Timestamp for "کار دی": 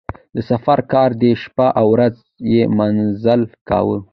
0.91-1.31